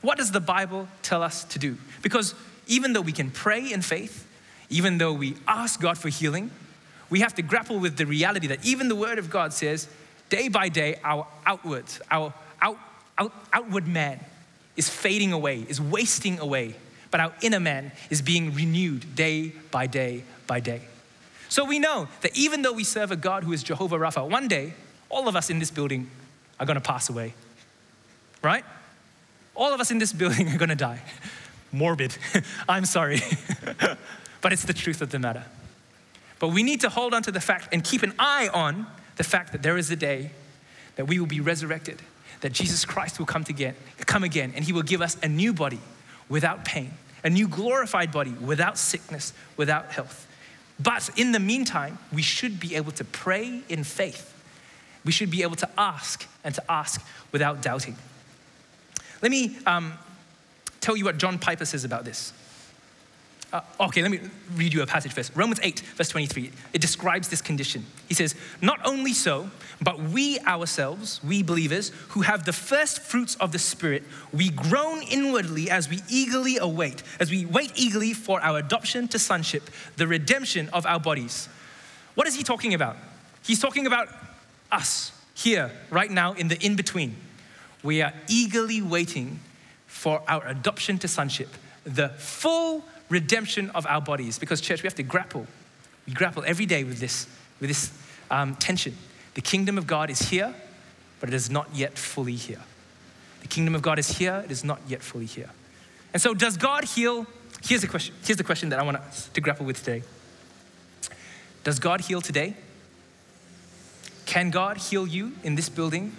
[0.00, 1.76] What does the Bible tell us to do?
[2.00, 2.34] Because
[2.66, 4.26] even though we can pray in faith,
[4.70, 6.50] even though we ask God for healing,
[7.10, 9.88] we have to grapple with the reality that even the Word of God says,
[10.30, 12.78] day by day, our outward, our out,
[13.18, 14.18] out, outward man
[14.74, 16.76] is fading away, is wasting away,
[17.10, 20.80] but our inner man is being renewed day by day by day.
[21.50, 24.48] So we know that even though we serve a God who is Jehovah Rapha, one
[24.48, 24.72] day,
[25.16, 26.10] all of us in this building
[26.60, 27.32] are going to pass away.
[28.42, 28.64] Right?
[29.54, 31.00] All of us in this building are going to die.
[31.72, 32.16] Morbid.
[32.68, 33.20] I'm sorry.
[34.42, 35.44] but it's the truth of the matter.
[36.38, 39.24] But we need to hold on to the fact and keep an eye on the
[39.24, 40.32] fact that there is a day
[40.96, 42.02] that we will be resurrected,
[42.42, 43.74] that Jesus Christ will come again,
[44.04, 45.80] come again, and he will give us a new body
[46.28, 46.92] without pain,
[47.24, 50.26] a new glorified body without sickness, without health.
[50.78, 54.34] But in the meantime, we should be able to pray in faith.
[55.06, 57.00] We should be able to ask and to ask
[57.32, 57.96] without doubting.
[59.22, 59.94] Let me um,
[60.80, 62.32] tell you what John Piper says about this.
[63.52, 64.18] Uh, okay, let me
[64.56, 65.34] read you a passage first.
[65.36, 66.50] Romans 8, verse 23.
[66.72, 67.86] It describes this condition.
[68.08, 69.48] He says, Not only so,
[69.80, 74.02] but we ourselves, we believers, who have the first fruits of the Spirit,
[74.32, 79.18] we groan inwardly as we eagerly await, as we wait eagerly for our adoption to
[79.18, 81.48] sonship, the redemption of our bodies.
[82.16, 82.96] What is he talking about?
[83.44, 84.08] He's talking about
[84.70, 87.16] us here, right now, in the in between.
[87.82, 89.40] We are eagerly waiting
[89.86, 91.48] for our adoption to sonship,
[91.84, 94.38] the full redemption of our bodies.
[94.38, 95.46] Because, church, we have to grapple.
[96.06, 97.26] We grapple every day with this,
[97.60, 97.92] with this
[98.30, 98.96] um, tension.
[99.34, 100.54] The kingdom of God is here,
[101.20, 102.62] but it is not yet fully here.
[103.42, 105.50] The kingdom of God is here, it is not yet fully here.
[106.12, 107.26] And so, does God heal?
[107.62, 108.14] Here's the question.
[108.24, 108.98] Here's the question that I want
[109.34, 110.02] to grapple with today.
[111.62, 112.54] Does God heal today?
[114.36, 116.12] Can God heal you in this building,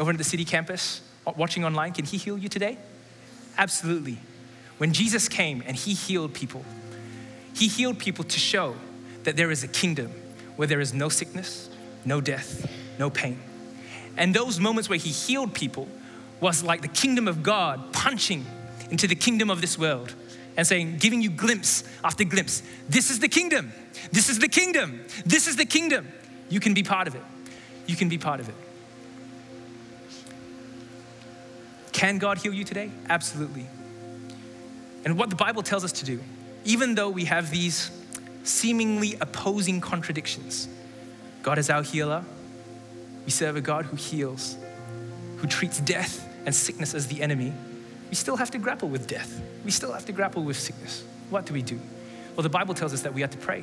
[0.00, 1.92] over at the city campus, uh, watching online?
[1.92, 2.76] Can He heal you today?
[3.56, 4.18] Absolutely.
[4.78, 6.64] When Jesus came and He healed people,
[7.54, 8.74] He healed people to show
[9.22, 10.12] that there is a kingdom
[10.56, 11.70] where there is no sickness,
[12.04, 12.68] no death,
[12.98, 13.38] no pain.
[14.16, 15.86] And those moments where He healed people
[16.40, 18.44] was like the kingdom of God punching
[18.90, 20.12] into the kingdom of this world
[20.56, 22.64] and saying, giving you glimpse after glimpse.
[22.88, 23.72] This is the kingdom.
[24.10, 25.04] This is the kingdom.
[25.24, 26.08] This is the kingdom.
[26.50, 27.22] You can be part of it.
[27.86, 28.54] You can be part of it.
[31.92, 32.90] Can God heal you today?
[33.08, 33.66] Absolutely.
[35.04, 36.20] And what the Bible tells us to do,
[36.64, 37.90] even though we have these
[38.42, 40.68] seemingly opposing contradictions,
[41.42, 42.24] God is our healer.
[43.24, 44.56] We serve a God who heals,
[45.38, 47.52] who treats death and sickness as the enemy.
[48.08, 49.40] We still have to grapple with death.
[49.64, 51.04] We still have to grapple with sickness.
[51.30, 51.78] What do we do?
[52.34, 53.62] Well, the Bible tells us that we have to pray.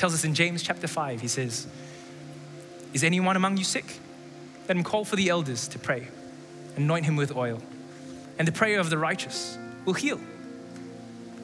[0.00, 1.66] Tells us in James chapter 5, he says,
[2.94, 3.84] Is anyone among you sick?
[4.66, 6.08] Let him call for the elders to pray,
[6.74, 7.60] anoint him with oil,
[8.38, 10.18] and the prayer of the righteous will heal.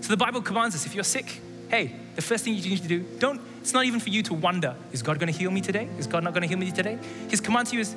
[0.00, 2.88] So the Bible commands us if you're sick, hey, the first thing you need to
[2.88, 5.86] do, don't, it's not even for you to wonder, is God to heal me today?
[5.98, 6.98] Is God not to heal me today?
[7.28, 7.94] His command to you is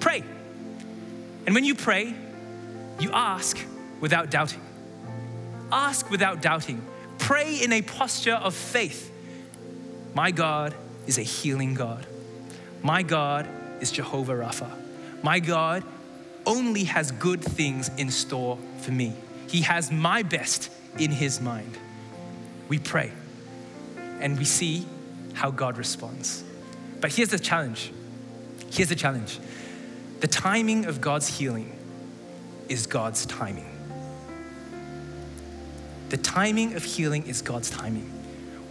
[0.00, 0.22] pray.
[1.46, 2.14] And when you pray,
[3.00, 3.58] you ask
[4.02, 4.60] without doubting.
[5.72, 6.86] Ask without doubting.
[7.16, 9.08] Pray in a posture of faith.
[10.14, 10.74] My God
[11.06, 12.06] is a healing God.
[12.82, 13.48] My God
[13.80, 14.70] is Jehovah Rapha.
[15.22, 15.84] My God
[16.46, 19.14] only has good things in store for me.
[19.46, 21.78] He has my best in his mind.
[22.68, 23.12] We pray
[24.20, 24.86] and we see
[25.34, 26.44] how God responds.
[27.00, 27.92] But here's the challenge.
[28.70, 29.38] Here's the challenge.
[30.20, 31.76] The timing of God's healing
[32.68, 33.68] is God's timing.
[36.10, 38.21] The timing of healing is God's timing.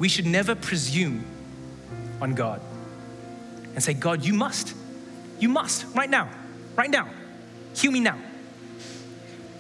[0.01, 1.23] We should never presume
[2.19, 2.59] on God
[3.75, 4.73] and say, God, you must,
[5.39, 6.27] you must, right now,
[6.75, 7.07] right now,
[7.75, 8.17] heal me now.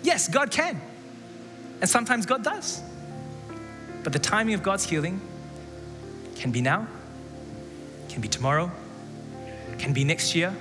[0.01, 0.81] Yes, God can.
[1.79, 2.81] And sometimes God does.
[4.03, 5.21] But the timing of God's healing
[6.37, 6.87] can be now,
[8.09, 8.71] can be tomorrow,
[9.77, 10.55] can be next year,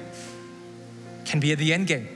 [1.24, 2.06] can be at the end game.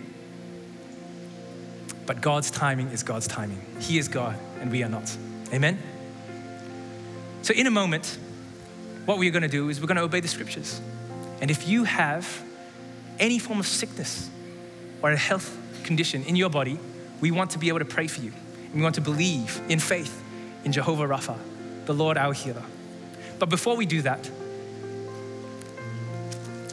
[2.04, 3.64] But God's timing is God's timing.
[3.80, 5.16] He is God and we are not.
[5.50, 5.78] Amen?
[7.44, 8.16] So, in a moment,
[9.04, 10.80] what we're going to do is we're going to obey the scriptures.
[11.42, 12.42] And if you have
[13.18, 14.30] any form of sickness
[15.02, 16.78] or a health condition in your body,
[17.20, 18.32] we want to be able to pray for you.
[18.64, 20.22] And we want to believe in faith
[20.64, 21.36] in Jehovah Rapha,
[21.84, 22.62] the Lord our healer.
[23.38, 24.30] But before we do that,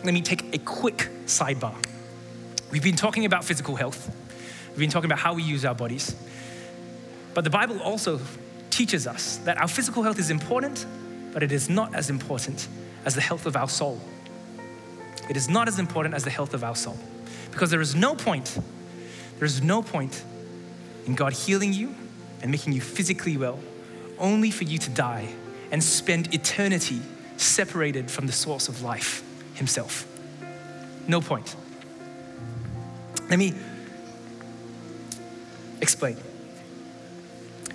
[0.06, 1.76] let me take a quick sidebar.
[2.72, 4.10] We've been talking about physical health,
[4.70, 6.16] we've been talking about how we use our bodies.
[7.34, 8.22] But the Bible also
[8.72, 10.86] teaches us that our physical health is important,
[11.34, 12.68] but it is not as important
[13.06, 14.00] as the health of our soul.
[15.30, 16.98] It is not as important as the health of our soul.
[17.52, 18.58] Because there is no point,
[19.38, 20.24] there is no point
[21.06, 21.96] in God healing you
[22.42, 23.60] and making you physically well,
[24.18, 25.28] only for you to die
[25.72, 27.02] and spend eternity
[27.38, 29.24] separated from the source of life
[29.56, 30.08] Himself.
[31.08, 31.56] No point.
[33.30, 33.54] Let me
[35.82, 36.18] explain.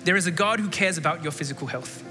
[0.07, 2.01] There is a God who cares about your physical health.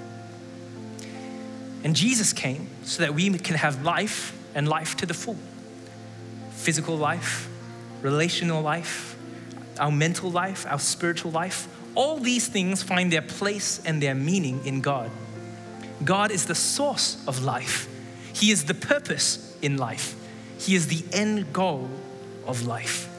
[1.83, 5.35] And Jesus came so that we can have life and life to the full
[6.51, 7.49] physical life,
[8.03, 9.17] relational life,
[9.79, 11.67] our mental life, our spiritual life.
[11.95, 15.09] All these things find their place and their meaning in God.
[16.05, 17.89] God is the source of life,
[18.31, 20.13] He is the purpose in life,
[20.59, 21.89] He is the end goal
[22.45, 23.09] of life.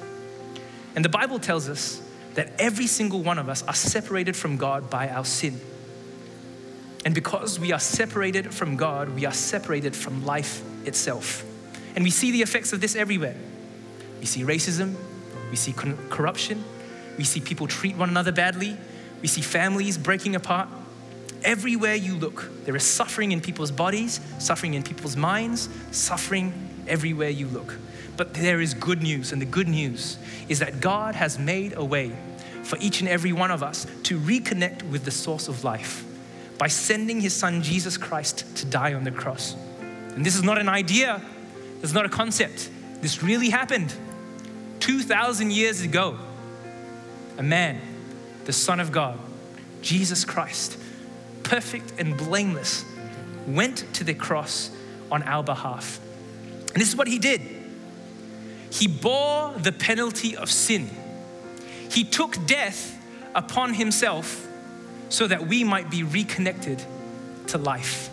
[0.95, 2.01] And the Bible tells us
[2.39, 5.61] that every single one of us are separated from God by our sin.
[7.05, 11.45] And because we are separated from God, we are separated from life itself.
[11.97, 13.34] And we see the effects of this everywhere.
[14.20, 14.95] We see racism,
[15.51, 16.62] we see corruption,
[17.16, 18.76] we see people treat one another badly,
[19.20, 20.68] we see families breaking apart.
[21.43, 26.53] Everywhere you look, there is suffering in people's bodies, suffering in people's minds, suffering
[26.86, 27.74] everywhere you look.
[28.18, 31.84] But there is good news, and the good news is that God has made a
[31.84, 32.12] way
[32.64, 36.04] for each and every one of us to reconnect with the source of life
[36.58, 39.54] by sending his son Jesus Christ to die on the cross.
[40.16, 41.22] And this is not an idea,
[41.80, 42.68] it's not a concept.
[43.00, 43.94] This really happened
[44.80, 46.18] 2,000 years ago.
[47.38, 47.80] A man,
[48.46, 49.16] the Son of God,
[49.80, 50.76] Jesus Christ,
[51.44, 52.84] perfect and blameless,
[53.46, 54.72] went to the cross
[55.12, 56.00] on our behalf.
[56.72, 57.57] And this is what he did
[58.70, 60.90] He bore the penalty of sin.
[61.90, 62.94] He took death
[63.34, 64.46] upon himself
[65.08, 66.82] so that we might be reconnected
[67.48, 68.10] to life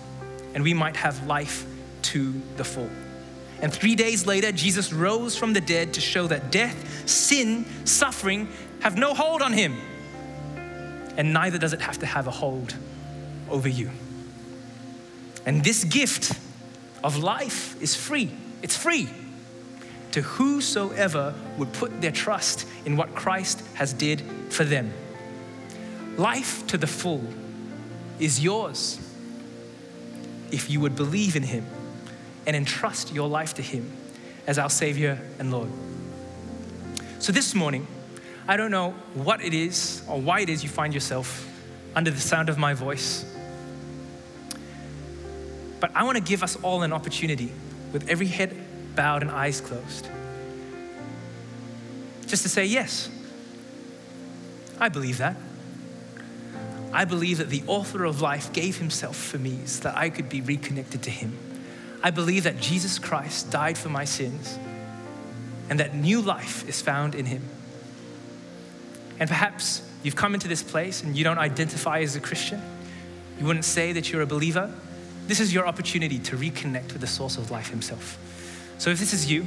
[0.53, 1.65] and we might have life
[2.03, 2.89] to the full.
[3.61, 8.47] And three days later, Jesus rose from the dead to show that death, sin, suffering
[8.81, 9.75] have no hold on him.
[11.17, 12.75] And neither does it have to have a hold
[13.49, 13.89] over you.
[15.45, 16.37] And this gift
[17.03, 18.31] of life is free.
[18.61, 19.09] It's free
[20.16, 24.93] to whosoever would put their trust in what Christ has did for them.
[26.16, 27.22] Life to the full
[28.18, 28.97] is yours
[30.53, 31.66] if you would believe in him
[32.47, 33.91] and entrust your life to him
[34.47, 35.70] as our savior and Lord.
[37.20, 37.86] So this morning,
[38.47, 41.45] I don't know what it is or why it is you find yourself
[41.93, 43.26] under the sound of my voice.
[45.82, 47.51] But I want to give us all an opportunity
[47.91, 48.64] with every head
[48.95, 50.07] bowed and eyes closed.
[52.27, 53.09] Just to say, yes,
[54.79, 55.37] I believe that.
[56.91, 60.29] I believe that the author of life gave himself for me so that I could
[60.29, 61.37] be reconnected to him.
[62.01, 64.57] I believe that Jesus Christ died for my sins
[65.69, 67.43] and that new life is found in him.
[69.19, 72.61] And perhaps you've come into this place and you don't identify as a Christian.
[73.39, 74.73] You wouldn't say that you're a believer.
[75.27, 78.17] This is your opportunity to reconnect with the source of life himself.
[78.78, 79.43] So if this is you,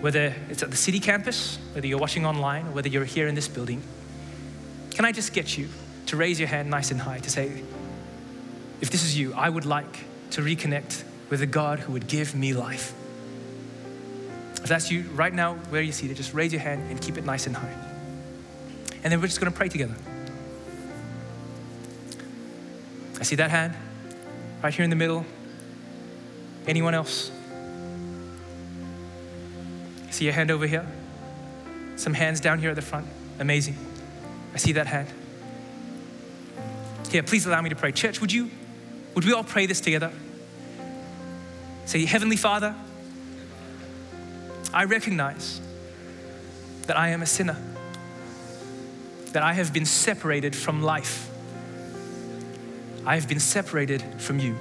[0.00, 3.34] whether it's at the city campus, whether you're watching online, or whether you're here in
[3.34, 3.82] this building,
[4.90, 5.68] can I just get you
[6.06, 7.62] to raise your hand nice and high to say,
[8.80, 12.34] if this is you, I would like to reconnect with a God who would give
[12.34, 12.92] me life.
[14.56, 17.24] If that's you right now, where you're seated, just raise your hand and keep it
[17.24, 17.74] nice and high.
[19.02, 19.94] And then we're just going to pray together.
[23.20, 23.74] I see that hand
[24.62, 25.24] right here in the middle.
[26.66, 27.30] Anyone else?
[30.14, 30.86] See a hand over here?
[31.96, 33.08] Some hands down here at the front.
[33.40, 33.76] Amazing.
[34.54, 35.08] I see that hand.
[37.10, 37.90] Here, please allow me to pray.
[37.90, 38.48] Church, would you,
[39.16, 40.12] would we all pray this together?
[41.86, 42.76] Say, Heavenly Father,
[44.72, 45.60] I recognize
[46.86, 47.56] that I am a sinner,
[49.32, 51.28] that I have been separated from life.
[53.04, 54.54] I have been separated from you.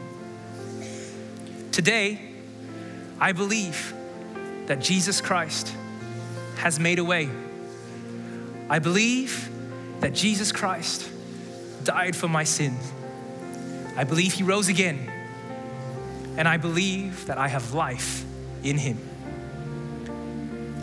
[1.71, 2.19] Today,
[3.19, 3.93] I believe
[4.67, 5.73] that Jesus Christ
[6.57, 7.29] has made a way.
[8.69, 9.49] I believe
[9.99, 11.09] that Jesus Christ
[11.83, 12.91] died for my sins.
[13.95, 15.09] I believe he rose again.
[16.37, 18.25] And I believe that I have life
[18.63, 18.97] in him.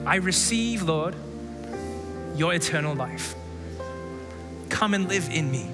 [0.06, 1.14] I receive, Lord,
[2.36, 3.34] your eternal life.
[4.68, 5.68] Come and live in me.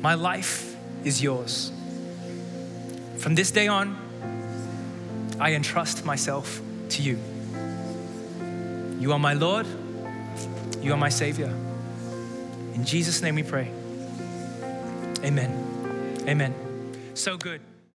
[0.00, 1.70] My life is yours.
[3.18, 3.96] From this day on,
[5.40, 6.60] I entrust myself
[6.90, 7.18] to you.
[9.00, 9.66] You are my Lord.
[10.82, 11.52] You are my Savior.
[12.74, 13.70] In Jesus' name we pray.
[15.24, 16.20] Amen.
[16.28, 16.54] Amen.
[17.14, 17.69] So good.